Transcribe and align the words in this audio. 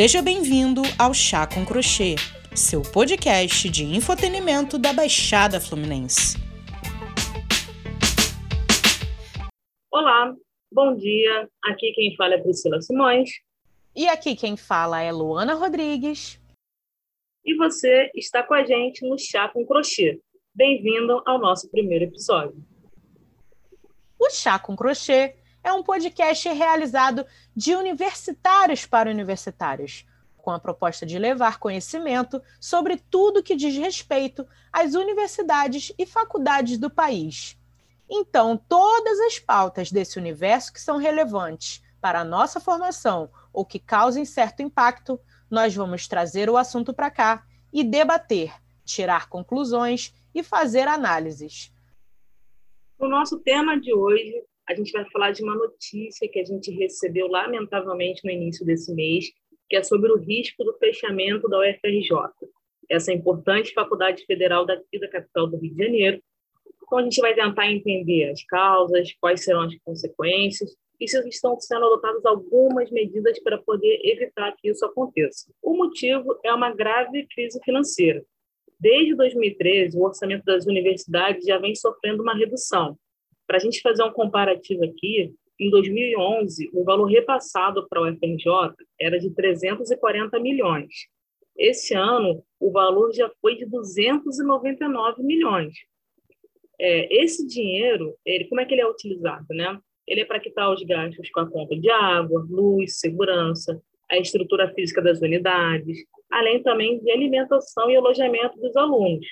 Seja 0.00 0.22
bem-vindo 0.22 0.80
ao 0.98 1.12
Chá 1.12 1.46
com 1.46 1.62
Crochê, 1.62 2.14
seu 2.56 2.80
podcast 2.80 3.68
de 3.68 3.84
infotenimento 3.84 4.78
da 4.78 4.94
Baixada 4.94 5.60
Fluminense. 5.60 6.38
Olá, 9.92 10.34
bom 10.72 10.96
dia. 10.96 11.46
Aqui 11.66 11.92
quem 11.92 12.16
fala 12.16 12.32
é 12.32 12.38
Priscila 12.38 12.80
Simões. 12.80 13.28
E 13.94 14.08
aqui 14.08 14.34
quem 14.34 14.56
fala 14.56 15.02
é 15.02 15.12
Luana 15.12 15.52
Rodrigues. 15.52 16.40
E 17.44 17.54
você 17.56 18.10
está 18.14 18.42
com 18.42 18.54
a 18.54 18.64
gente 18.64 19.06
no 19.06 19.18
Chá 19.18 19.50
com 19.50 19.66
Crochê. 19.66 20.18
Bem-vindo 20.54 21.22
ao 21.26 21.38
nosso 21.38 21.70
primeiro 21.70 22.06
episódio. 22.06 22.56
O 24.18 24.30
Chá 24.30 24.58
com 24.58 24.74
Crochê 24.74 25.36
é 25.62 25.72
um 25.72 25.82
podcast 25.82 26.48
realizado 26.48 27.26
de 27.54 27.74
universitários 27.74 28.86
para 28.86 29.10
universitários, 29.10 30.06
com 30.36 30.50
a 30.50 30.58
proposta 30.58 31.04
de 31.04 31.18
levar 31.18 31.58
conhecimento 31.58 32.42
sobre 32.58 32.96
tudo 33.10 33.42
que 33.42 33.54
diz 33.54 33.76
respeito 33.76 34.46
às 34.72 34.94
universidades 34.94 35.92
e 35.98 36.06
faculdades 36.06 36.78
do 36.78 36.90
país. 36.90 37.58
Então, 38.08 38.56
todas 38.56 39.20
as 39.20 39.38
pautas 39.38 39.92
desse 39.92 40.18
universo 40.18 40.72
que 40.72 40.80
são 40.80 40.96
relevantes 40.96 41.82
para 42.00 42.20
a 42.20 42.24
nossa 42.24 42.58
formação 42.58 43.30
ou 43.52 43.64
que 43.64 43.78
causem 43.78 44.24
certo 44.24 44.62
impacto, 44.62 45.20
nós 45.50 45.74
vamos 45.74 46.08
trazer 46.08 46.48
o 46.48 46.56
assunto 46.56 46.94
para 46.94 47.10
cá 47.10 47.44
e 47.72 47.84
debater, 47.84 48.52
tirar 48.84 49.28
conclusões 49.28 50.14
e 50.34 50.42
fazer 50.42 50.88
análises. 50.88 51.72
O 52.98 53.08
nosso 53.08 53.38
tema 53.38 53.78
de 53.78 53.94
hoje 53.94 54.44
a 54.70 54.74
gente 54.74 54.92
vai 54.92 55.04
falar 55.10 55.32
de 55.32 55.42
uma 55.42 55.56
notícia 55.56 56.28
que 56.28 56.38
a 56.38 56.44
gente 56.44 56.70
recebeu, 56.70 57.26
lamentavelmente, 57.26 58.24
no 58.24 58.30
início 58.30 58.64
desse 58.64 58.94
mês, 58.94 59.24
que 59.68 59.74
é 59.74 59.82
sobre 59.82 60.12
o 60.12 60.16
risco 60.16 60.62
do 60.62 60.78
fechamento 60.78 61.48
da 61.48 61.58
UFRJ, 61.58 62.16
essa 62.88 63.12
importante 63.12 63.74
faculdade 63.74 64.24
federal 64.26 64.64
daqui 64.64 65.00
da 65.00 65.08
capital 65.08 65.48
do 65.48 65.56
Rio 65.56 65.74
de 65.74 65.84
Janeiro. 65.84 66.22
Então, 66.84 66.98
a 66.98 67.02
gente 67.02 67.20
vai 67.20 67.34
tentar 67.34 67.68
entender 67.68 68.30
as 68.30 68.44
causas, 68.44 69.12
quais 69.20 69.42
serão 69.42 69.62
as 69.62 69.76
consequências 69.84 70.70
e 71.00 71.08
se 71.08 71.18
estão 71.28 71.58
sendo 71.58 71.86
adotadas 71.86 72.24
algumas 72.24 72.92
medidas 72.92 73.42
para 73.42 73.58
poder 73.58 74.00
evitar 74.04 74.54
que 74.56 74.70
isso 74.70 74.84
aconteça. 74.86 75.52
O 75.60 75.76
motivo 75.76 76.38
é 76.44 76.54
uma 76.54 76.72
grave 76.72 77.26
crise 77.26 77.58
financeira. 77.64 78.24
Desde 78.78 79.16
2013, 79.16 79.98
o 79.98 80.02
orçamento 80.02 80.44
das 80.44 80.64
universidades 80.66 81.44
já 81.44 81.58
vem 81.58 81.74
sofrendo 81.74 82.22
uma 82.22 82.36
redução, 82.36 82.96
para 83.50 83.56
a 83.56 83.60
gente 83.60 83.80
fazer 83.80 84.04
um 84.04 84.12
comparativo 84.12 84.84
aqui, 84.84 85.34
em 85.58 85.70
2011, 85.70 86.70
o 86.72 86.84
valor 86.84 87.06
repassado 87.06 87.84
para 87.88 88.00
o 88.00 88.06
FRJ 88.06 88.76
era 88.96 89.18
de 89.18 89.28
340 89.34 90.38
milhões. 90.38 90.94
Esse 91.58 91.92
ano, 91.92 92.44
o 92.60 92.70
valor 92.70 93.12
já 93.12 93.28
foi 93.40 93.56
de 93.56 93.66
299 93.66 95.24
milhões. 95.24 95.74
É, 96.80 97.22
esse 97.24 97.44
dinheiro, 97.44 98.14
ele, 98.24 98.44
como 98.44 98.60
é 98.60 98.64
que 98.64 98.72
ele 98.72 98.82
é 98.82 98.88
utilizado? 98.88 99.46
Né? 99.50 99.76
Ele 100.06 100.20
é 100.20 100.24
para 100.24 100.38
quitar 100.38 100.72
os 100.72 100.84
gastos 100.84 101.28
com 101.30 101.40
a 101.40 101.50
conta 101.50 101.76
de 101.76 101.90
água, 101.90 102.46
luz, 102.48 103.00
segurança, 103.00 103.82
a 104.08 104.16
estrutura 104.16 104.72
física 104.74 105.02
das 105.02 105.20
unidades, 105.20 106.04
além 106.30 106.62
também 106.62 107.00
de 107.00 107.10
alimentação 107.10 107.90
e 107.90 107.96
alojamento 107.96 108.60
dos 108.60 108.76
alunos 108.76 109.26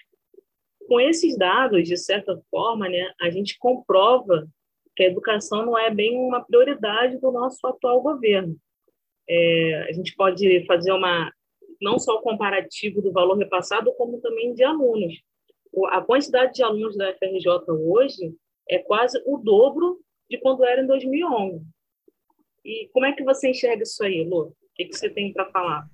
com 0.88 0.98
esses 0.98 1.36
dados, 1.36 1.86
de 1.86 1.96
certa 1.96 2.40
forma, 2.50 2.88
né, 2.88 3.12
a 3.20 3.28
gente 3.28 3.58
comprova 3.58 4.48
que 4.96 5.02
a 5.04 5.06
educação 5.06 5.64
não 5.64 5.78
é 5.78 5.90
bem 5.90 6.18
uma 6.18 6.42
prioridade 6.42 7.20
do 7.20 7.30
nosso 7.30 7.64
atual 7.66 8.00
governo. 8.00 8.56
É, 9.28 9.86
a 9.88 9.92
gente 9.92 10.16
pode 10.16 10.64
fazer 10.66 10.90
uma 10.90 11.30
não 11.80 11.98
só 11.98 12.14
o 12.16 12.22
comparativo 12.22 13.02
do 13.02 13.12
valor 13.12 13.36
repassado, 13.36 13.92
como 13.92 14.20
também 14.20 14.54
de 14.54 14.64
alunos. 14.64 15.14
A 15.90 16.00
quantidade 16.00 16.54
de 16.54 16.62
alunos 16.62 16.96
da 16.96 17.14
FRJ 17.14 17.46
hoje 17.68 18.34
é 18.68 18.78
quase 18.78 19.22
o 19.26 19.36
dobro 19.36 20.00
de 20.28 20.38
quando 20.38 20.64
era 20.64 20.82
em 20.82 20.86
2011. 20.86 21.62
E 22.64 22.88
como 22.92 23.06
é 23.06 23.12
que 23.12 23.22
você 23.22 23.50
enxerga 23.50 23.82
isso 23.82 24.02
aí, 24.02 24.24
Lu? 24.24 24.48
O 24.48 24.54
que, 24.74 24.86
que 24.86 24.96
você 24.96 25.08
tem 25.08 25.32
para 25.32 25.50
falar? 25.50 25.86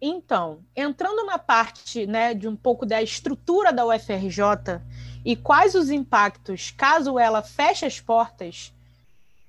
Então, 0.00 0.64
entrando 0.74 1.26
na 1.26 1.38
parte 1.38 2.06
né, 2.06 2.32
de 2.32 2.48
um 2.48 2.56
pouco 2.56 2.86
da 2.86 3.02
estrutura 3.02 3.72
da 3.72 3.84
UFRJ 3.84 4.80
e 5.24 5.36
quais 5.36 5.74
os 5.74 5.90
impactos 5.90 6.70
caso 6.70 7.18
ela 7.18 7.42
feche 7.42 7.84
as 7.84 8.00
portas, 8.00 8.72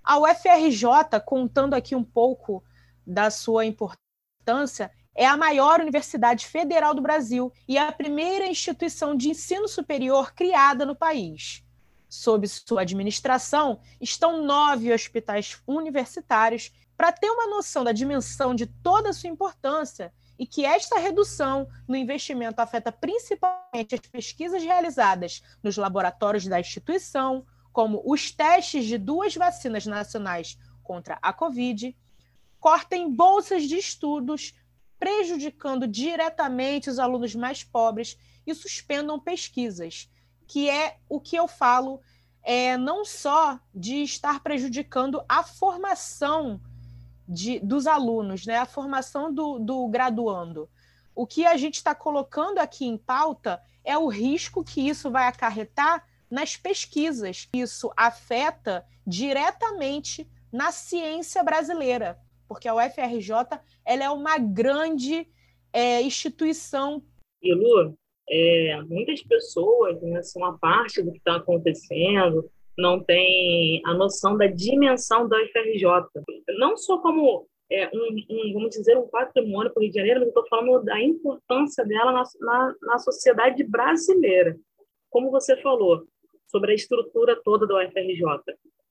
a 0.03 0.19
UFRJ, 0.19 1.19
contando 1.25 1.73
aqui 1.73 1.95
um 1.95 2.03
pouco 2.03 2.61
da 3.07 3.29
sua 3.29 3.65
importância, 3.65 4.91
é 5.15 5.25
a 5.25 5.37
maior 5.37 5.79
universidade 5.79 6.45
federal 6.47 6.93
do 6.93 7.01
Brasil 7.01 7.51
e 7.67 7.77
é 7.77 7.81
a 7.81 7.91
primeira 7.91 8.47
instituição 8.47 9.15
de 9.15 9.29
ensino 9.29 9.67
superior 9.67 10.33
criada 10.33 10.85
no 10.85 10.95
país. 10.95 11.63
Sob 12.09 12.45
sua 12.47 12.81
administração 12.81 13.79
estão 13.99 14.43
nove 14.43 14.91
hospitais 14.91 15.61
universitários. 15.65 16.71
Para 16.97 17.11
ter 17.11 17.29
uma 17.29 17.47
noção 17.47 17.83
da 17.83 17.91
dimensão 17.91 18.53
de 18.53 18.65
toda 18.65 19.09
a 19.09 19.13
sua 19.13 19.29
importância, 19.29 20.13
e 20.41 20.45
que 20.47 20.65
esta 20.65 20.97
redução 20.97 21.67
no 21.87 21.95
investimento 21.95 22.59
afeta 22.59 22.91
principalmente 22.91 23.93
as 23.93 23.99
pesquisas 23.99 24.63
realizadas 24.63 25.43
nos 25.61 25.77
laboratórios 25.77 26.47
da 26.47 26.59
instituição, 26.59 27.45
como 27.71 28.01
os 28.03 28.31
testes 28.31 28.85
de 28.85 28.97
duas 28.97 29.35
vacinas 29.35 29.85
nacionais 29.85 30.57
contra 30.81 31.19
a 31.21 31.31
Covid, 31.31 31.95
cortem 32.59 33.13
bolsas 33.13 33.65
de 33.69 33.77
estudos, 33.77 34.55
prejudicando 34.97 35.87
diretamente 35.87 36.89
os 36.89 36.97
alunos 36.97 37.35
mais 37.35 37.63
pobres 37.63 38.17
e 38.43 38.55
suspendam 38.55 39.19
pesquisas, 39.19 40.09
que 40.47 40.67
é 40.67 40.97
o 41.07 41.21
que 41.21 41.35
eu 41.35 41.47
falo 41.47 42.01
é 42.41 42.75
não 42.77 43.05
só 43.05 43.59
de 43.71 44.01
estar 44.01 44.41
prejudicando 44.41 45.23
a 45.29 45.43
formação 45.43 46.59
de, 47.27 47.59
dos 47.59 47.87
alunos, 47.87 48.45
né? 48.45 48.57
a 48.57 48.65
formação 48.65 49.33
do, 49.33 49.59
do 49.59 49.87
graduando. 49.87 50.69
O 51.15 51.27
que 51.27 51.45
a 51.45 51.57
gente 51.57 51.75
está 51.75 51.93
colocando 51.93 52.59
aqui 52.59 52.85
em 52.85 52.97
pauta 52.97 53.61
é 53.83 53.97
o 53.97 54.07
risco 54.07 54.63
que 54.63 54.87
isso 54.87 55.11
vai 55.11 55.27
acarretar 55.27 56.05
nas 56.29 56.55
pesquisas. 56.55 57.49
Isso 57.53 57.91
afeta 57.95 58.85
diretamente 59.05 60.27
na 60.51 60.71
ciência 60.71 61.43
brasileira, 61.43 62.17
porque 62.47 62.67
a 62.67 62.75
UFRJ 62.75 63.59
ela 63.85 64.03
é 64.03 64.09
uma 64.09 64.37
grande 64.37 65.27
é, 65.73 66.01
instituição. 66.01 67.03
E 67.41 67.53
é, 68.29 68.81
muitas 68.83 69.21
pessoas 69.23 70.01
né, 70.01 70.21
são 70.21 70.45
a 70.45 70.57
parte 70.57 71.01
do 71.01 71.11
que 71.11 71.17
está 71.17 71.35
acontecendo, 71.35 72.49
não 72.81 73.03
tem 73.03 73.81
a 73.85 73.93
noção 73.93 74.35
da 74.35 74.47
dimensão 74.47 75.27
da 75.27 75.37
UFRJ. 75.37 75.85
Não 76.57 76.75
só 76.75 76.97
como 76.97 77.47
é, 77.71 77.89
um, 77.93 78.15
um, 78.29 78.53
vamos 78.53 78.71
dizer, 78.71 78.97
um 78.97 79.07
patrimônio 79.07 79.71
para 79.71 79.79
o 79.79 79.83
Rio 79.83 79.91
de 79.91 79.97
Janeiro, 79.97 80.19
mas 80.19 80.27
eu 80.27 80.41
estou 80.41 80.47
falando 80.49 80.83
da 80.83 81.01
importância 81.01 81.85
dela 81.85 82.11
na, 82.11 82.23
na, 82.41 82.75
na, 82.81 82.97
sociedade 82.97 83.63
brasileira. 83.63 84.57
Como 85.09 85.31
você 85.31 85.55
falou, 85.61 86.05
sobre 86.47 86.73
a 86.73 86.75
estrutura 86.75 87.39
toda 87.41 87.65
da 87.65 87.75
UFRJ. 87.75 88.23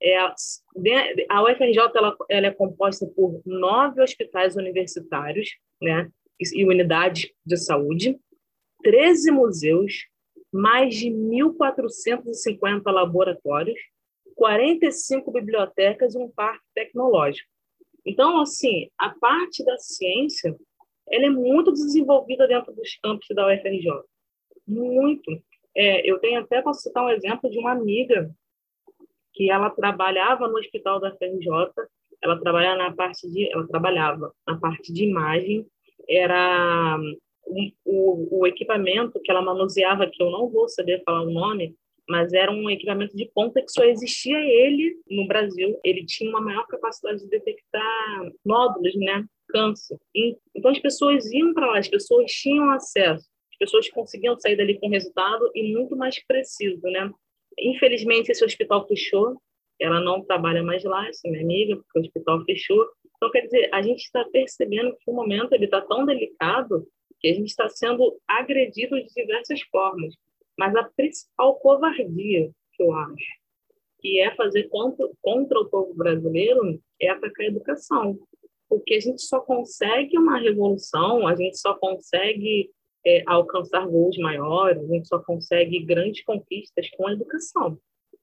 É, 0.02 0.16
a 0.16 1.42
UFRJ 1.42 1.78
ela, 1.94 2.16
ela 2.30 2.46
é 2.46 2.50
composta 2.50 3.06
por 3.14 3.42
nove 3.44 4.02
hospitais 4.02 4.56
universitários 4.56 5.50
né, 5.80 6.10
e 6.40 6.64
unidades 6.64 7.30
de 7.44 7.58
saúde, 7.58 8.18
13 8.82 9.30
museus, 9.30 10.06
mais 10.52 10.94
de 10.94 11.08
1.450 11.08 12.82
laboratórios, 12.90 13.78
45 14.34 15.30
bibliotecas 15.30 16.14
e 16.14 16.18
um 16.18 16.30
parque 16.30 16.64
tecnológico. 16.74 17.48
Então, 18.04 18.40
assim, 18.40 18.88
a 18.98 19.10
parte 19.10 19.64
da 19.64 19.76
ciência, 19.78 20.56
ela 21.08 21.26
é 21.26 21.30
muito 21.30 21.72
desenvolvida 21.72 22.48
dentro 22.48 22.72
dos 22.72 22.96
campos 23.02 23.26
da 23.34 23.46
UFRJ. 23.46 23.90
Muito. 24.66 25.30
É, 25.76 26.08
eu 26.10 26.18
tenho 26.18 26.40
até, 26.40 26.62
posso 26.62 26.82
citar 26.82 27.04
um 27.04 27.10
exemplo 27.10 27.50
de 27.50 27.58
uma 27.58 27.72
amiga 27.72 28.30
que 29.32 29.50
ela 29.50 29.70
trabalhava 29.70 30.48
no 30.48 30.58
hospital 30.58 30.98
da 30.98 31.12
UFRJ, 31.12 31.48
ela 32.22 32.40
trabalhava 32.40 32.76
na 32.76 32.92
parte 32.94 33.30
de, 33.30 33.50
ela 33.52 33.66
trabalhava 33.66 34.32
na 34.46 34.58
parte 34.58 34.92
de 34.92 35.04
imagem, 35.04 35.66
era 36.08 36.98
o, 37.84 38.40
o, 38.40 38.46
equipamento 38.46 39.20
que 39.22 39.30
ela 39.30 39.42
manuseava, 39.42 40.08
que 40.10 40.22
eu 40.22 40.30
não 40.30 40.48
vou 40.48 40.68
saber 40.68 41.02
falar 41.04 41.22
o 41.22 41.30
nome, 41.30 41.74
mas 42.08 42.32
era 42.32 42.50
um 42.50 42.68
equipamento 42.68 43.16
de 43.16 43.30
ponta 43.32 43.62
que 43.62 43.70
só 43.70 43.84
existia 43.84 44.38
ele 44.38 44.96
no 45.08 45.26
Brasil. 45.26 45.78
Ele 45.84 46.04
tinha 46.04 46.30
uma 46.30 46.40
maior 46.40 46.66
capacidade 46.66 47.20
de 47.20 47.28
detectar 47.28 48.30
nódulos, 48.44 48.94
né? 48.96 49.24
Câncer. 49.48 49.96
Então 50.54 50.70
as 50.70 50.78
pessoas 50.78 51.30
iam 51.32 51.52
para 51.52 51.66
lá, 51.66 51.78
as 51.78 51.88
pessoas 51.88 52.30
tinham 52.30 52.70
acesso, 52.70 53.28
as 53.52 53.58
pessoas 53.58 53.88
conseguiam 53.90 54.38
sair 54.38 54.56
dali 54.56 54.78
com 54.78 54.88
resultado 54.88 55.50
e 55.54 55.72
muito 55.72 55.96
mais 55.96 56.24
preciso, 56.24 56.82
né? 56.82 57.10
Infelizmente 57.58 58.30
esse 58.30 58.44
hospital 58.44 58.86
fechou, 58.86 59.36
ela 59.80 60.00
não 60.00 60.22
trabalha 60.22 60.62
mais 60.62 60.84
lá, 60.84 61.08
essa 61.08 61.28
minha 61.28 61.42
amiga, 61.42 61.76
porque 61.76 61.98
o 61.98 62.02
hospital 62.02 62.44
fechou. 62.44 62.86
Então, 63.16 63.30
quer 63.30 63.42
dizer, 63.42 63.68
a 63.72 63.82
gente 63.82 64.00
está 64.00 64.24
percebendo 64.30 64.92
que 64.92 65.10
o 65.10 65.14
momento 65.14 65.52
ele 65.52 65.64
está 65.64 65.80
tão 65.80 66.04
delicado 66.04 66.86
que 67.20 67.28
a 67.28 67.34
gente 67.34 67.48
está 67.48 67.68
sendo 67.68 68.18
agredido 68.26 68.96
de 68.96 69.08
diversas 69.14 69.60
formas. 69.62 70.14
Mas 70.58 70.74
a 70.74 70.84
principal 70.84 71.56
covardia 71.56 72.50
que 72.72 72.82
eu 72.82 72.92
acho 72.92 73.40
que 74.00 74.18
é 74.18 74.34
fazer 74.34 74.64
contra, 74.68 75.08
contra 75.20 75.60
o 75.60 75.68
povo 75.68 75.94
brasileiro 75.94 76.80
é 77.00 77.08
atacar 77.10 77.46
a 77.46 77.48
educação. 77.50 78.18
Porque 78.68 78.94
a 78.94 79.00
gente 79.00 79.22
só 79.22 79.40
consegue 79.40 80.16
uma 80.16 80.38
revolução, 80.38 81.26
a 81.26 81.34
gente 81.34 81.58
só 81.58 81.74
consegue 81.74 82.70
é, 83.04 83.22
alcançar 83.26 83.86
voos 83.86 84.16
maiores, 84.18 84.82
a 84.82 84.86
gente 84.86 85.08
só 85.08 85.18
consegue 85.18 85.84
grandes 85.84 86.24
conquistas 86.24 86.88
com 86.90 87.06
a 87.06 87.12
educação, 87.12 87.78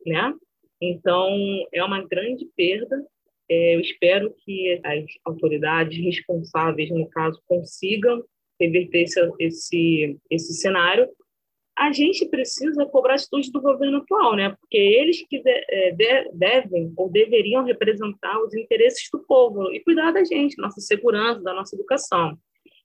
né? 0.05 0.33
Então, 0.81 1.29
é 1.71 1.83
uma 1.83 2.05
grande 2.05 2.45
perda. 2.55 3.05
É, 3.49 3.75
eu 3.75 3.81
espero 3.81 4.33
que 4.43 4.79
as 4.83 5.05
autoridades 5.25 5.97
responsáveis, 6.03 6.89
no 6.91 7.07
caso, 7.09 7.41
consigam 7.47 8.23
reverter 8.59 9.03
esse, 9.03 9.31
esse, 9.39 10.17
esse 10.29 10.53
cenário. 10.55 11.07
A 11.77 11.91
gente 11.91 12.27
precisa 12.27 12.85
cobrar 12.87 13.15
atitude 13.15 13.51
do 13.51 13.61
governo 13.61 13.97
atual, 13.97 14.35
né? 14.35 14.55
Porque 14.59 14.77
eles 14.77 15.23
que 15.27 15.39
de, 15.41 15.65
é, 15.69 15.91
de, 15.91 16.31
devem 16.33 16.91
ou 16.97 17.09
deveriam 17.09 17.63
representar 17.63 18.39
os 18.41 18.53
interesses 18.55 19.07
do 19.11 19.19
povo 19.19 19.71
e 19.71 19.79
cuidar 19.81 20.11
da 20.11 20.23
gente, 20.23 20.59
nossa 20.59 20.81
segurança, 20.81 21.41
da 21.41 21.53
nossa 21.53 21.75
educação. 21.75 22.37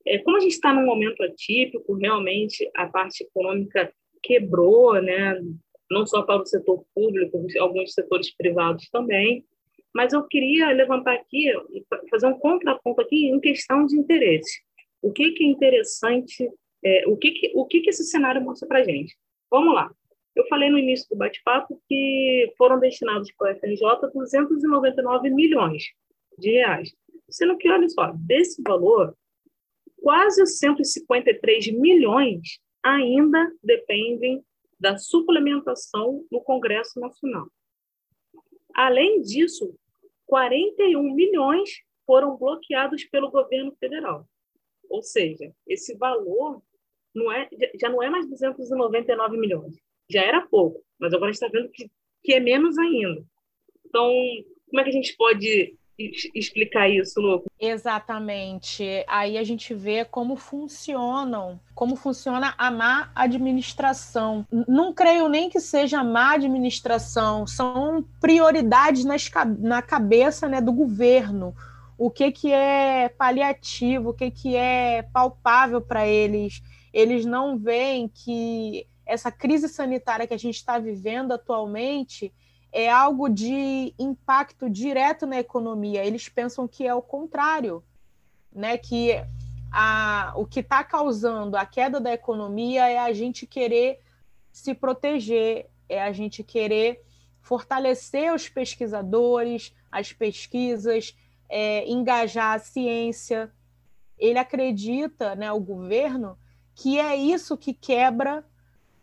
É, 0.07 0.19
como 0.19 0.37
a 0.37 0.41
gente 0.41 0.53
está 0.53 0.75
num 0.75 0.85
momento 0.85 1.23
atípico, 1.23 1.95
realmente 1.95 2.69
a 2.75 2.87
parte 2.87 3.25
econômica 3.25 3.91
quebrou, 4.23 5.01
né? 5.01 5.41
não 5.93 6.07
só 6.07 6.23
para 6.23 6.43
o 6.43 6.47
setor 6.47 6.85
público, 6.95 7.47
alguns 7.61 7.93
setores 7.93 8.35
privados 8.35 8.89
também. 8.91 9.45
Mas 9.95 10.15
eu 10.15 10.27
queria 10.27 10.71
levantar 10.71 11.13
aqui, 11.13 11.53
fazer 12.11 12.27
um 12.27 12.39
contraponto 12.39 13.03
aqui 13.03 13.27
em 13.27 13.39
questão 13.39 13.85
de 13.85 13.97
interesse. 13.97 14.63
O 15.03 15.13
que, 15.13 15.33
que 15.33 15.45
é 15.45 15.47
interessante, 15.49 16.49
é, 16.85 17.05
o, 17.09 17.17
que, 17.17 17.33
que, 17.33 17.53
o 17.55 17.67
que, 17.67 17.81
que 17.81 17.91
esse 17.91 18.05
cenário 18.05 18.41
mostra 18.41 18.69
para 18.69 18.79
a 18.79 18.85
gente? 18.85 19.17
Vamos 19.51 19.75
lá. 19.75 19.93
Eu 20.35 20.47
falei 20.47 20.71
no 20.71 20.79
início 20.79 21.07
do 21.11 21.17
bate-papo 21.17 21.79
que 21.89 22.55
foram 22.57 22.81
destinados 22.81 23.31
para 23.33 23.53
o 23.53 23.57
FRJ 23.59 24.11
299 24.15 25.29
milhões 25.31 25.85
de 26.39 26.53
reais. 26.53 26.95
Sendo 27.29 27.59
que, 27.59 27.69
olha 27.69 27.89
só, 27.89 28.13
desse 28.15 28.63
valor, 28.63 29.15
quase 30.01 30.47
153 30.47 31.73
milhões 31.73 32.61
ainda 32.83 33.53
dependem 33.63 34.43
da 34.81 34.97
suplementação 34.97 36.25
no 36.31 36.41
Congresso 36.41 36.99
Nacional. 36.99 37.47
Além 38.75 39.21
disso, 39.21 39.75
41 40.27 41.15
milhões 41.15 41.71
foram 42.07 42.37
bloqueados 42.37 43.05
pelo 43.05 43.31
governo 43.31 43.73
federal. 43.79 44.27
Ou 44.93 45.03
seja, 45.03 45.51
esse 45.67 45.97
valor 45.97 46.63
não 47.15 47.33
é, 47.33 47.49
já 47.81 47.89
não 47.89 48.03
é 48.03 48.11
mais 48.11 48.29
299 48.29 49.39
milhões. 49.39 49.75
Já 50.11 50.23
era 50.23 50.47
pouco, 50.47 50.85
mas 51.01 51.15
agora 51.15 51.31
a 51.31 51.33
gente 51.33 51.43
está 51.43 51.49
vendo 51.49 51.71
que, 51.71 51.91
que 52.23 52.35
é 52.35 52.41
menos 52.41 52.77
ainda. 52.77 53.25
Então, 53.87 54.13
como 54.69 54.81
é 54.81 54.85
que 54.85 54.91
a 54.91 54.93
gente 54.93 55.17
pode 55.17 55.75
explicar 56.35 56.91
isso, 56.91 57.21
Lu? 57.21 57.43
Exatamente. 57.59 58.85
Aí 59.07 59.39
a 59.39 59.45
gente 59.45 59.73
vê 59.73 60.05
como 60.05 60.37
funcionam, 60.37 61.59
como 61.75 61.97
funciona 61.97 62.55
a 62.59 62.71
má 62.71 63.11
administração. 63.15 64.47
Não 64.69 64.93
creio 64.93 65.27
nem 65.29 65.49
que 65.49 65.61
seja 65.61 66.05
má 66.05 66.35
administração, 66.35 67.47
são 67.47 68.05
prioridades 68.21 69.05
nas, 69.05 69.31
na 69.59 69.81
cabeça 69.81 70.49
né, 70.49 70.61
do 70.61 70.73
governo. 70.73 71.55
O 72.05 72.11
que, 72.11 72.33
que 72.33 72.53
é 72.53 73.09
paliativo, 73.11 74.11
o 74.11 74.13
que, 74.13 74.29
que 74.29 74.57
é 74.57 75.03
palpável 75.03 75.81
para 75.81 76.05
eles. 76.05 76.61
Eles 76.93 77.25
não 77.25 77.57
veem 77.57 78.09
que 78.09 78.89
essa 79.07 79.31
crise 79.31 79.69
sanitária 79.69 80.27
que 80.27 80.35
a 80.35 80.39
gente 80.39 80.57
está 80.57 80.81
vivendo 80.81 81.31
atualmente 81.31 82.35
é 82.73 82.91
algo 82.91 83.29
de 83.29 83.95
impacto 83.97 84.69
direto 84.69 85.29
na 85.29 85.39
economia. 85.39 86.05
Eles 86.05 86.29
pensam 86.29 86.67
que 86.67 86.85
é 86.85 86.93
o 86.93 87.01
contrário, 87.01 87.85
né? 88.53 88.77
Que 88.77 89.25
a, 89.71 90.33
o 90.35 90.45
que 90.45 90.59
está 90.59 90.83
causando 90.83 91.57
a 91.57 91.65
queda 91.65 92.01
da 92.01 92.13
economia 92.13 92.89
é 92.89 92.99
a 92.99 93.13
gente 93.13 93.47
querer 93.47 94.01
se 94.51 94.75
proteger, 94.75 95.71
é 95.89 96.03
a 96.03 96.11
gente 96.11 96.43
querer 96.43 97.01
fortalecer 97.41 98.35
os 98.35 98.49
pesquisadores, 98.49 99.73
as 99.89 100.13
pesquisas, 100.13 101.15
é, 101.53 101.87
engajar 101.87 102.55
a 102.55 102.59
ciência. 102.59 103.53
Ele 104.19 104.39
acredita, 104.39 105.35
né, 105.35 105.53
o 105.53 105.61
governo, 105.61 106.39
que 106.75 106.99
é 106.99 107.15
isso 107.15 107.59
que 107.59 107.75
quebra 107.75 108.43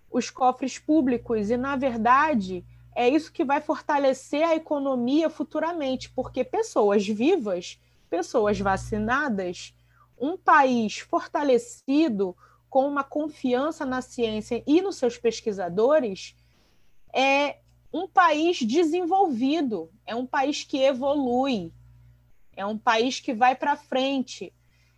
os 0.09 0.31
cofres 0.31 0.79
públicos 0.79 1.51
e, 1.51 1.57
na 1.57 1.75
verdade, 1.75 2.65
é 2.95 3.07
isso 3.07 3.31
que 3.31 3.45
vai 3.45 3.61
fortalecer 3.61 4.43
a 4.43 4.55
economia 4.55 5.29
futuramente, 5.29 6.09
porque 6.09 6.43
pessoas 6.43 7.07
vivas, 7.07 7.79
pessoas 8.09 8.59
vacinadas, 8.59 9.75
um 10.19 10.35
país 10.35 10.97
fortalecido 10.97 12.35
com 12.67 12.87
uma 12.87 13.03
confiança 13.03 13.85
na 13.85 14.01
ciência 14.01 14.63
e 14.65 14.81
nos 14.81 14.95
seus 14.95 15.17
pesquisadores 15.19 16.35
é 17.13 17.59
um 17.93 18.07
país 18.07 18.57
desenvolvido, 18.57 19.91
é 20.05 20.15
um 20.15 20.25
país 20.25 20.63
que 20.63 20.79
evolui, 20.79 21.71
é 22.59 22.65
um 22.65 22.77
país 22.77 23.19
que 23.19 23.33
vai 23.33 23.55
para 23.55 23.77
frente. 23.77 24.51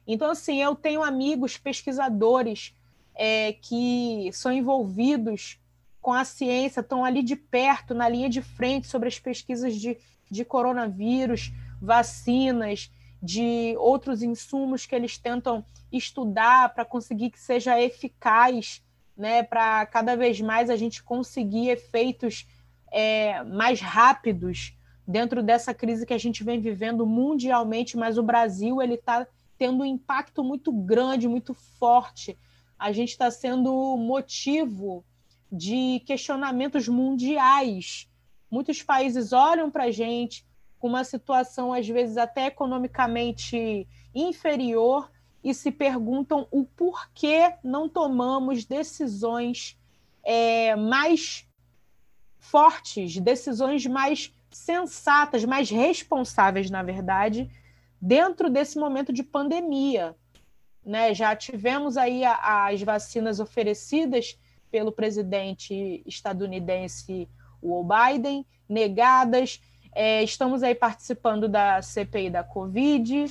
Então, 0.07 0.31
assim, 0.31 0.61
eu 0.61 0.75
tenho 0.75 1.03
amigos 1.03 1.57
pesquisadores 1.57 2.75
é, 3.13 3.53
que 3.53 4.31
são 4.33 4.51
envolvidos 4.51 5.59
com 6.01 6.11
a 6.11 6.25
ciência, 6.25 6.79
estão 6.79 7.05
ali 7.05 7.21
de 7.21 7.35
perto, 7.35 7.93
na 7.93 8.09
linha 8.09 8.27
de 8.27 8.41
frente 8.41 8.87
sobre 8.87 9.07
as 9.07 9.19
pesquisas 9.19 9.75
de, 9.75 9.95
de 10.29 10.43
coronavírus, 10.43 11.51
vacinas, 11.79 12.91
de 13.21 13.75
outros 13.77 14.23
insumos 14.23 14.87
que 14.87 14.95
eles 14.95 15.19
tentam 15.19 15.63
estudar 15.91 16.73
para 16.73 16.83
conseguir 16.83 17.29
que 17.29 17.39
seja 17.39 17.79
eficaz, 17.79 18.81
né, 19.15 19.43
para 19.43 19.85
cada 19.85 20.15
vez 20.15 20.41
mais 20.41 20.71
a 20.71 20.75
gente 20.75 21.03
conseguir 21.03 21.69
efeitos 21.69 22.47
é, 22.91 23.43
mais 23.43 23.79
rápidos 23.79 24.75
dentro 25.11 25.43
dessa 25.43 25.73
crise 25.73 26.05
que 26.05 26.13
a 26.13 26.17
gente 26.17 26.43
vem 26.43 26.59
vivendo 26.59 27.05
mundialmente, 27.05 27.97
mas 27.97 28.17
o 28.17 28.23
Brasil 28.23 28.81
ele 28.81 28.95
está 28.95 29.27
tendo 29.57 29.83
um 29.83 29.85
impacto 29.85 30.43
muito 30.43 30.71
grande, 30.71 31.27
muito 31.27 31.53
forte. 31.53 32.37
A 32.79 32.91
gente 32.91 33.09
está 33.09 33.29
sendo 33.29 33.97
motivo 33.97 35.03
de 35.51 36.01
questionamentos 36.05 36.87
mundiais. 36.87 38.09
Muitos 38.49 38.81
países 38.81 39.33
olham 39.33 39.69
para 39.69 39.83
a 39.83 39.91
gente 39.91 40.45
com 40.79 40.87
uma 40.87 41.03
situação, 41.03 41.73
às 41.73 41.87
vezes, 41.87 42.17
até 42.17 42.47
economicamente 42.47 43.87
inferior 44.15 45.11
e 45.43 45.53
se 45.53 45.71
perguntam 45.71 46.47
o 46.49 46.63
porquê 46.63 47.53
não 47.63 47.89
tomamos 47.89 48.65
decisões 48.65 49.77
é, 50.23 50.75
mais 50.75 51.45
fortes, 52.39 53.19
decisões 53.19 53.85
mais 53.85 54.33
sensatas, 54.51 55.45
mais 55.45 55.69
responsáveis, 55.69 56.69
na 56.69 56.83
verdade, 56.83 57.49
dentro 58.01 58.49
desse 58.49 58.77
momento 58.77 59.13
de 59.13 59.23
pandemia. 59.23 60.15
Né? 60.85 61.13
Já 61.13 61.35
tivemos 61.35 61.97
aí 61.97 62.23
as 62.25 62.81
vacinas 62.81 63.39
oferecidas 63.39 64.37
pelo 64.69 64.91
presidente 64.91 66.01
estadunidense 66.05 67.27
o 67.61 67.83
Biden, 67.83 68.45
negadas. 68.67 69.61
É, 69.93 70.23
estamos 70.23 70.63
aí 70.63 70.73
participando 70.73 71.47
da 71.47 71.81
CPI 71.81 72.29
da 72.29 72.43
Covid. 72.43 73.25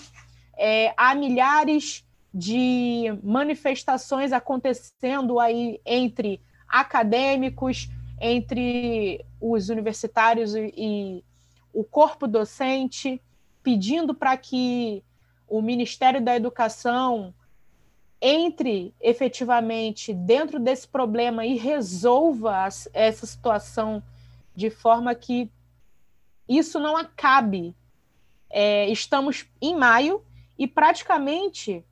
É, 0.57 0.95
há 0.97 1.15
milhares 1.15 2.07
de 2.33 3.07
manifestações 3.23 4.33
acontecendo 4.33 5.41
aí 5.41 5.81
entre 5.85 6.41
acadêmicos, 6.69 7.89
entre 8.21 9.25
os 9.41 9.71
universitários 9.71 10.55
e, 10.55 10.73
e 10.77 11.25
o 11.73 11.83
corpo 11.83 12.27
docente, 12.27 13.21
pedindo 13.63 14.15
para 14.15 14.37
que 14.37 15.03
o 15.49 15.63
Ministério 15.63 16.21
da 16.23 16.37
Educação 16.37 17.35
entre 18.21 18.95
efetivamente 19.01 20.13
dentro 20.13 20.61
desse 20.61 20.87
problema 20.87 21.47
e 21.47 21.57
resolva 21.57 22.69
essa 22.93 23.27
situação 23.27 24.03
de 24.55 24.69
forma 24.69 25.15
que 25.15 25.51
isso 26.47 26.79
não 26.79 26.97
acabe. 26.97 27.75
É, 28.51 28.89
estamos 28.89 29.47
em 29.63 29.75
maio 29.77 30.23
e 30.59 30.67
praticamente 30.67 31.85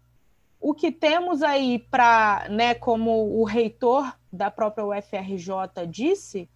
o 0.61 0.75
que 0.75 0.91
temos 0.91 1.43
aí 1.43 1.79
para, 1.79 2.49
né, 2.51 2.75
como 2.75 3.39
o 3.41 3.45
reitor 3.45 4.18
da 4.33 4.51
própria 4.51 4.85
UFRJ 4.85 5.87
disse, 5.89 6.49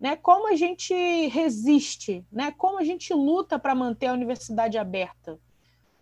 né, 0.00 0.16
como 0.16 0.48
a 0.52 0.56
gente 0.56 0.94
resiste, 1.28 2.24
né, 2.30 2.52
como 2.56 2.78
a 2.78 2.84
gente 2.84 3.14
luta 3.14 3.58
para 3.58 3.74
manter 3.74 4.06
a 4.06 4.12
universidade 4.12 4.76
aberta. 4.76 5.38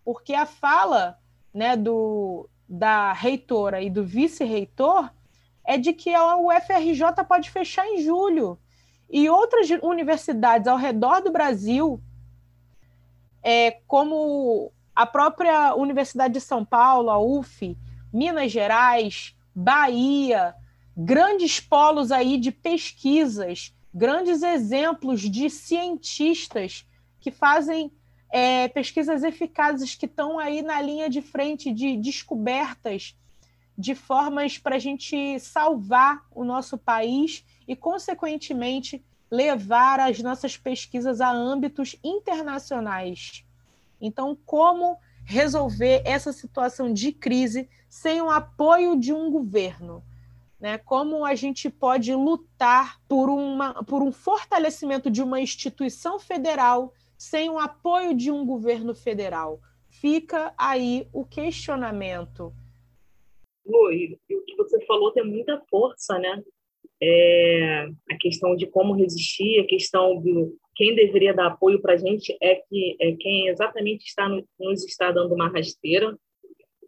porque 0.05 0.35
a 0.35 0.47
fala 0.47 1.19
né, 1.52 1.76
do, 1.76 2.49
da 2.69 3.12
reitora 3.12 3.83
e 3.83 3.90
do 3.90 4.05
vice-reitor 4.05 5.11
é 5.64 5.76
de 5.76 5.93
que 5.93 6.14
a 6.14 6.37
UFRJ 6.37 7.25
pode 7.29 7.50
fechar 7.50 7.87
em 7.87 8.02
julho. 8.02 8.59
E 9.09 9.29
outras 9.29 9.69
universidades 9.83 10.67
ao 10.67 10.76
redor 10.76 11.21
do 11.21 11.31
Brasil, 11.31 12.00
é, 13.43 13.73
como 13.87 14.73
a 14.95 15.05
própria 15.05 15.75
Universidade 15.75 16.35
de 16.35 16.40
São 16.40 16.64
Paulo, 16.64 17.11
a 17.11 17.19
UF, 17.19 17.76
Minas 18.12 18.50
Gerais, 18.50 19.37
Bahia, 19.55 20.55
grandes 21.02 21.59
polos 21.59 22.12
aí 22.12 22.37
de 22.37 22.52
pesquisas, 22.52 23.75
grandes 23.92 24.42
exemplos 24.42 25.23
de 25.23 25.49
cientistas 25.49 26.87
que 27.19 27.30
fazem 27.30 27.90
é, 28.30 28.69
pesquisas 28.69 29.23
eficazes 29.23 29.95
que 29.95 30.04
estão 30.04 30.38
aí 30.38 30.61
na 30.61 30.80
linha 30.83 31.09
de 31.09 31.23
frente 31.23 31.73
de 31.73 31.97
descobertas 31.97 33.16
de 33.78 33.95
formas 33.95 34.59
para 34.59 34.76
a 34.76 34.78
gente 34.78 35.40
salvar 35.40 36.23
o 36.30 36.45
nosso 36.45 36.76
país 36.76 37.47
e, 37.66 37.75
consequentemente, 37.75 39.02
levar 39.30 40.00
as 40.00 40.21
nossas 40.21 40.59
pesquisas 40.59 41.23
a 41.23 41.33
âmbitos 41.33 41.97
internacionais. 42.04 43.42
Então, 43.99 44.37
como 44.45 44.99
resolver 45.25 46.02
essa 46.04 46.30
situação 46.30 46.92
de 46.92 47.11
crise 47.11 47.71
sem 47.88 48.21
o 48.21 48.28
apoio 48.28 49.00
de 49.00 49.14
um 49.14 49.30
governo? 49.30 50.04
Né? 50.61 50.76
Como 50.79 51.25
a 51.25 51.35
gente 51.35 51.71
pode 51.71 52.14
lutar 52.14 53.00
por, 53.09 53.31
uma, 53.31 53.83
por 53.85 54.02
um 54.02 54.12
fortalecimento 54.12 55.11
de 55.11 55.23
uma 55.23 55.40
instituição 55.40 56.19
federal 56.19 56.93
sem 57.17 57.49
o 57.49 57.59
apoio 57.59 58.14
de 58.14 58.31
um 58.31 58.45
governo 58.45 58.95
federal? 58.95 59.61
Fica 59.88 60.55
aí 60.59 61.09
o 61.12 61.25
questionamento. 61.25 62.52
Lu, 63.67 63.90
e 63.93 64.19
o 64.31 64.43
que 64.45 64.57
você 64.57 64.85
falou 64.87 65.12
tem 65.12 65.25
muita 65.25 65.61
força, 65.71 66.19
né? 66.19 66.43
É, 67.02 67.88
a 68.11 68.17
questão 68.19 68.55
de 68.55 68.67
como 68.67 68.95
resistir, 68.95 69.59
a 69.61 69.67
questão 69.67 70.21
de 70.21 70.55
quem 70.76 70.95
deveria 70.95 71.33
dar 71.33 71.47
apoio 71.47 71.81
para 71.81 71.95
a 71.95 71.97
gente 71.97 72.37
é 72.43 72.57
que 72.57 72.97
é 73.00 73.12
quem 73.12 73.49
exatamente 73.49 74.05
está 74.05 74.29
no, 74.29 74.47
nos 74.59 74.85
está 74.85 75.11
dando 75.11 75.35
uma 75.35 75.49
rasteira. 75.49 76.14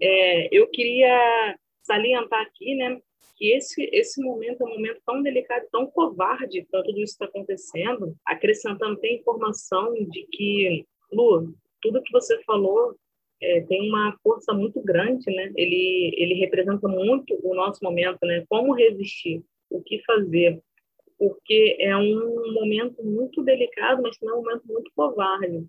É, 0.00 0.48
eu 0.54 0.68
queria 0.68 1.56
salientar 1.82 2.42
aqui, 2.42 2.74
né, 2.74 3.00
que 3.36 3.52
esse, 3.52 3.88
esse 3.92 4.22
momento 4.22 4.62
é 4.62 4.66
um 4.66 4.74
momento 4.74 5.00
tão 5.04 5.22
delicado, 5.22 5.66
tão 5.70 5.86
covarde 5.86 6.66
para 6.70 6.82
tudo 6.82 6.98
isso 7.00 7.12
está 7.12 7.24
acontecendo, 7.24 8.14
acrescentando 8.26 8.98
tem 8.98 9.18
informação 9.18 9.92
de 9.94 10.26
que, 10.30 10.86
Lu, 11.12 11.54
tudo 11.80 12.02
que 12.02 12.12
você 12.12 12.40
falou 12.44 12.96
é, 13.40 13.60
tem 13.62 13.88
uma 13.88 14.16
força 14.22 14.54
muito 14.54 14.80
grande, 14.80 15.24
né? 15.34 15.52
Ele, 15.56 16.14
ele 16.16 16.34
representa 16.34 16.86
muito 16.86 17.38
o 17.42 17.54
nosso 17.54 17.82
momento, 17.82 18.18
né? 18.22 18.44
Como 18.48 18.72
resistir, 18.72 19.42
o 19.68 19.82
que 19.82 20.00
fazer, 20.04 20.62
porque 21.18 21.76
é 21.80 21.96
um 21.96 22.52
momento 22.52 23.02
muito 23.02 23.42
delicado, 23.42 24.02
mas 24.02 24.16
também 24.18 24.34
é 24.34 24.38
um 24.38 24.42
momento 24.42 24.66
muito 24.66 24.90
covarde. 24.94 25.66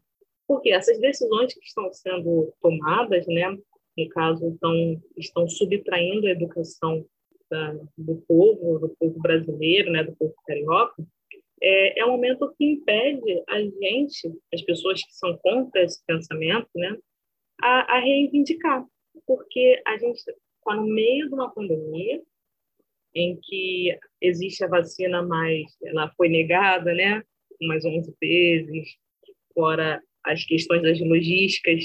Porque 0.48 0.72
essas 0.72 1.00
decisões 1.00 1.53
que 1.53 1.65
estão 1.65 1.91
sendo 1.91 2.53
tomadas, 2.62 3.25
né? 3.27 3.57
No 3.98 4.10
caso, 4.10 4.50
estão, 4.50 5.01
estão 5.17 5.48
subtraindo 5.48 6.27
a 6.27 6.31
educação 6.31 7.05
da, 7.53 7.72
do 7.95 8.15
povo, 8.27 8.79
do 8.79 8.89
povo 9.00 9.19
brasileiro, 9.19 9.91
né, 9.91 10.03
do 10.03 10.15
povo 10.15 10.33
carioca, 10.48 11.05
é, 11.62 12.00
é 12.00 12.05
um 12.05 12.12
momento 12.12 12.51
que 12.57 12.65
impede 12.65 13.43
a 13.48 13.62
gente, 13.62 14.33
as 14.51 14.62
pessoas 14.63 15.01
que 15.03 15.13
são 15.13 15.38
contra 15.38 15.83
esse 15.83 16.03
pensamento, 16.05 16.67
né, 16.75 16.98
a, 17.62 17.98
a 17.98 18.00
reivindicar, 18.00 18.83
porque 19.27 19.81
a 19.86 19.98
gente 19.98 20.17
está 20.17 20.75
no 20.75 20.88
meio 20.88 21.27
de 21.27 21.36
uma 21.36 21.53
pandemia 21.53 22.22
em 23.15 23.39
que 23.43 23.95
existe 24.19 24.63
a 24.63 24.67
vacina, 24.67 25.22
mas 25.22 25.72
ela 25.83 26.12
foi 26.17 26.29
negada, 26.29 26.91
né, 26.95 27.22
umas 27.62 27.86
11 27.86 28.15
vezes, 28.19 28.98
fora 29.53 30.01
as 30.25 30.43
questões 30.43 30.81
das 30.81 31.00
logísticas 31.00 31.83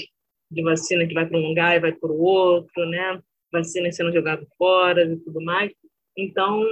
de 0.51 0.63
vacina 0.63 1.07
que 1.07 1.13
vai 1.13 1.27
para 1.27 1.37
um 1.37 1.47
lugar 1.47 1.77
e 1.77 1.79
vai 1.79 1.93
para 1.93 2.11
o 2.11 2.19
outro, 2.19 2.85
né? 2.87 3.21
Vacinas 3.51 3.95
sendo 3.95 4.11
jogadas 4.11 4.47
fora 4.57 5.03
e 5.03 5.17
tudo 5.17 5.41
mais. 5.41 5.71
Então, 6.17 6.63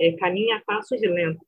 é, 0.00 0.12
caminha 0.12 0.56
a 0.56 0.62
passos 0.64 1.00
lentos. 1.00 1.46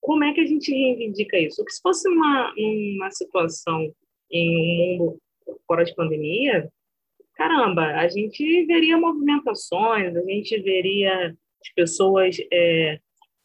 Como 0.00 0.24
é 0.24 0.32
que 0.32 0.40
a 0.40 0.46
gente 0.46 0.72
reivindica 0.72 1.38
isso? 1.38 1.56
Porque 1.56 1.72
se 1.72 1.82
fosse 1.82 2.08
uma, 2.08 2.52
uma 2.56 3.10
situação 3.10 3.92
em 4.30 4.56
um 4.56 4.98
mundo 4.98 5.18
fora 5.66 5.84
de 5.84 5.94
pandemia, 5.94 6.70
caramba, 7.34 7.82
a 7.82 8.08
gente 8.08 8.64
veria 8.66 8.98
movimentações, 8.98 10.16
a 10.16 10.22
gente 10.22 10.58
veria 10.60 11.28
as 11.28 11.72
pessoas 11.74 12.36
é, 12.52 12.98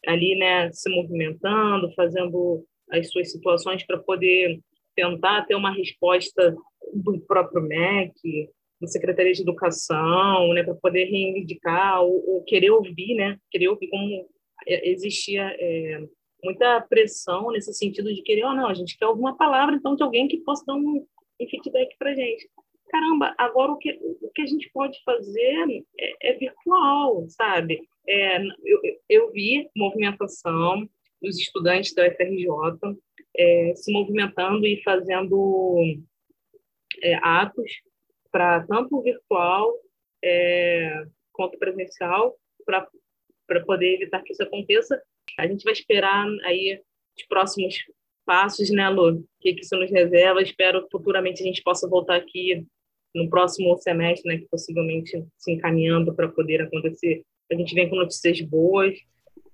ali, 0.06 0.36
né, 0.36 0.70
se 0.72 0.88
movimentando, 0.88 1.92
fazendo 1.94 2.64
as 2.90 3.10
suas 3.10 3.30
situações 3.32 3.84
para 3.84 3.98
poder 3.98 4.60
tentar 4.94 5.44
ter 5.44 5.54
uma 5.54 5.72
resposta 5.72 6.56
do 6.94 7.20
próprio 7.20 7.62
MEC, 7.62 8.48
da 8.80 8.86
Secretaria 8.86 9.32
de 9.32 9.42
Educação, 9.42 10.52
né, 10.52 10.62
para 10.62 10.74
poder 10.74 11.04
reivindicar 11.04 12.02
ou, 12.02 12.22
ou, 12.28 12.44
querer 12.44 12.70
ouvir, 12.70 13.14
né, 13.14 13.38
querer 13.50 13.68
ouvir 13.68 13.88
como 13.88 14.28
é, 14.66 14.90
existia 14.90 15.54
é, 15.58 16.06
muita 16.42 16.80
pressão 16.82 17.50
nesse 17.50 17.72
sentido 17.72 18.12
de 18.12 18.22
querer, 18.22 18.44
oh, 18.44 18.54
não, 18.54 18.68
a 18.68 18.74
gente 18.74 18.96
quer 18.98 19.06
alguma 19.06 19.36
palavra, 19.36 19.76
então, 19.76 19.96
de 19.96 20.02
alguém 20.02 20.28
que 20.28 20.38
possa 20.38 20.64
dar 20.66 20.74
um, 20.74 21.06
um 21.40 21.48
feedback 21.48 21.96
para 21.98 22.14
gente. 22.14 22.48
Caramba, 22.88 23.34
agora 23.36 23.72
o 23.72 23.78
que, 23.78 23.98
o 24.22 24.30
que 24.32 24.42
a 24.42 24.46
gente 24.46 24.70
pode 24.72 25.02
fazer 25.04 25.84
é, 25.98 26.30
é 26.30 26.32
virtual, 26.34 27.26
sabe? 27.28 27.80
É, 28.08 28.40
eu, 28.64 28.80
eu 29.08 29.32
vi 29.32 29.68
movimentação 29.76 30.88
dos 31.20 31.36
estudantes 31.38 31.92
da 31.94 32.06
UFRJ 32.06 32.96
é, 33.36 33.72
se 33.74 33.92
movimentando 33.92 34.66
e 34.66 34.82
fazendo 34.82 35.82
é, 37.02 37.14
atos 37.16 37.70
para 38.36 38.66
tanto 38.66 39.00
virtual 39.00 39.72
é, 40.22 41.06
quanto 41.32 41.58
presencial, 41.58 42.36
para 42.66 43.64
poder 43.64 43.94
evitar 43.94 44.22
que 44.22 44.34
isso 44.34 44.42
aconteça. 44.42 45.00
A 45.38 45.46
gente 45.46 45.64
vai 45.64 45.72
esperar 45.72 46.26
aí 46.44 46.78
os 47.16 47.26
próximos 47.28 47.76
passos, 48.26 48.68
né, 48.68 48.90
Lu? 48.90 49.20
O 49.20 49.24
que, 49.40 49.54
que 49.54 49.62
isso 49.62 49.74
nos 49.74 49.90
reserva? 49.90 50.42
Espero 50.42 50.82
que 50.82 50.90
futuramente 50.90 51.42
a 51.42 51.46
gente 51.46 51.62
possa 51.62 51.88
voltar 51.88 52.16
aqui 52.16 52.62
no 53.14 53.30
próximo 53.30 53.74
semestre, 53.78 54.30
né, 54.30 54.38
que 54.42 54.48
possivelmente 54.50 55.12
se 55.38 55.52
encaminhando 55.52 56.14
para 56.14 56.28
poder 56.28 56.60
acontecer. 56.60 57.22
A 57.50 57.54
gente 57.54 57.74
vem 57.74 57.88
com 57.88 57.96
notícias 57.96 58.38
boas, 58.42 58.94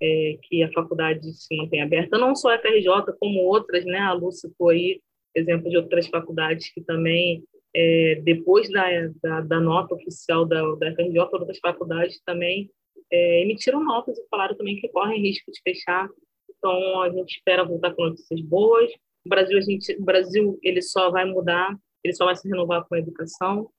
é, 0.01 0.37
que 0.41 0.61
a 0.61 0.71
faculdade 0.73 1.31
se 1.33 1.55
mantém 1.55 1.81
aberta, 1.81 2.17
não 2.17 2.35
só 2.35 2.53
a 2.53 2.59
FRJ, 2.59 3.13
como 3.17 3.45
outras, 3.45 3.85
né? 3.85 3.99
A 3.99 4.11
Lu 4.11 4.29
citou 4.33 4.67
aí 4.67 4.99
exemplo 5.33 5.69
de 5.69 5.77
outras 5.77 6.05
faculdades 6.07 6.69
que 6.73 6.81
também 6.81 7.45
é, 7.75 8.21
depois 8.23 8.69
da, 8.69 8.85
da, 9.21 9.41
da, 9.41 9.59
nota 9.59 9.95
oficial 9.95 10.45
da, 10.45 10.61
da 10.75 10.93
FRJ, 10.93 11.19
outras 11.19 11.57
faculdades 11.59 12.21
também 12.25 12.69
é, 13.11 13.41
emitiram 13.41 13.83
notas 13.83 14.17
e 14.17 14.27
falaram 14.29 14.55
também 14.55 14.79
que 14.79 14.87
correm 14.89 15.21
risco 15.21 15.51
de 15.51 15.59
fechar. 15.61 16.07
Então, 16.49 17.01
a 17.01 17.09
gente 17.09 17.35
espera 17.35 17.65
voltar 17.65 17.93
com 17.93 18.03
notícias 18.03 18.41
boas. 18.41 18.91
O 19.25 19.29
Brasil, 19.29 19.57
a 19.57 19.61
gente, 19.61 19.95
o 19.95 20.03
Brasil 20.03 20.59
ele 20.61 20.81
só 20.81 21.09
vai 21.09 21.25
mudar, 21.25 21.75
ele 22.03 22.13
só 22.13 22.25
vai 22.25 22.35
se 22.35 22.47
renovar 22.47 22.85
com 22.87 22.95
a 22.95 22.99
educação 22.99 23.69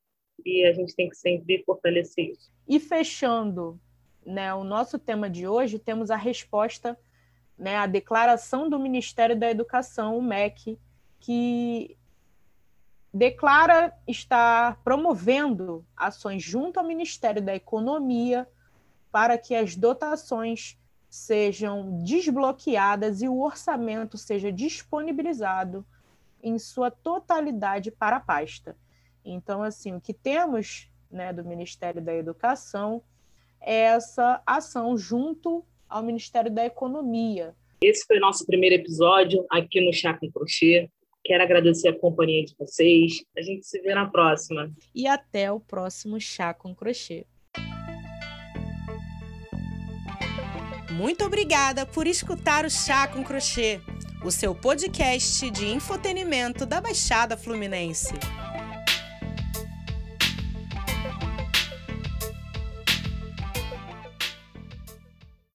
e 0.45 0.65
a 0.65 0.73
gente 0.73 0.95
tem 0.95 1.09
que 1.09 1.17
sempre 1.17 1.63
fortalecer 1.65 2.31
isso. 2.31 2.51
E 2.69 2.81
fechando 2.81 3.79
né, 4.27 4.53
o 4.55 4.65
nosso 4.65 4.99
tema 4.99 5.29
de 5.31 5.47
hoje, 5.47 5.79
temos 5.79 6.11
a 6.11 6.17
resposta, 6.17 6.99
né, 7.57 7.77
a 7.77 7.87
declaração 7.87 8.69
do 8.69 8.79
Ministério 8.79 9.39
da 9.39 9.51
Educação, 9.51 10.19
o 10.19 10.23
MEC, 10.23 10.79
que 11.21 11.97
declara 13.15 13.97
estar 14.09 14.83
promovendo 14.83 15.87
ações 15.97 16.43
junto 16.43 16.81
ao 16.81 16.85
Ministério 16.85 17.41
da 17.41 17.55
Economia 17.55 18.49
para 19.13 19.39
que 19.39 19.55
as 19.55 19.77
dotações 19.77 20.77
sejam 21.09 22.03
desbloqueadas 22.03 23.23
e 23.23 23.29
o 23.29 23.41
orçamento 23.41 24.19
seja 24.19 24.51
disponibilizado 24.51 25.87
em 26.43 26.59
sua 26.59 26.91
totalidade 26.91 27.93
para 27.93 28.17
a 28.17 28.21
pasta. 28.21 28.77
Então, 29.25 29.63
assim, 29.63 29.95
o 29.95 30.01
que 30.01 30.13
temos 30.13 30.91
né, 31.09 31.33
do 31.33 31.45
Ministério 31.45 32.03
da 32.03 32.13
Educação 32.13 33.01
é 33.61 33.77
essa 33.83 34.43
ação 34.45 34.99
junto 34.99 35.65
ao 35.89 36.03
Ministério 36.03 36.51
da 36.51 36.67
Economia. 36.67 37.55
Esse 37.81 38.05
foi 38.07 38.19
nosso 38.19 38.45
primeiro 38.45 38.75
episódio 38.75 39.47
aqui 39.49 39.81
no 39.81 39.93
Chá 39.93 40.15
com 40.15 40.29
Crochê. 40.33 40.91
Quero 41.25 41.43
agradecer 41.43 41.89
a 41.89 41.99
companhia 41.99 42.45
de 42.45 42.55
vocês. 42.59 43.25
A 43.37 43.41
gente 43.41 43.67
se 43.67 43.81
vê 43.81 43.95
na 43.95 44.07
próxima. 44.07 44.71
E 44.95 45.07
até 45.07 45.51
o 45.51 45.59
próximo 45.59 46.21
Chá 46.21 46.53
com 46.53 46.75
Crochê. 46.75 47.27
Muito 50.93 51.25
obrigada 51.25 51.87
por 51.87 52.07
escutar 52.07 52.65
o 52.65 52.71
Chá 52.71 53.09
com 53.09 53.25
Crochê, 53.25 53.81
o 54.25 54.31
seu 54.31 54.55
podcast 54.55 55.51
de 55.51 55.67
infotenimento 55.67 56.65
da 56.65 56.81
Baixada 56.81 57.37
Fluminense. 57.37 58.15